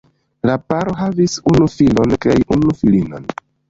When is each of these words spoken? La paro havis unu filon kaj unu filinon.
La 0.49 0.55
paro 0.71 0.95
havis 1.03 1.37
unu 1.53 1.71
filon 1.77 2.19
kaj 2.29 2.43
unu 2.61 2.79
filinon. 2.85 3.35